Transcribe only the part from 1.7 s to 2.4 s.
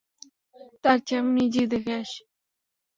দেখে আসি।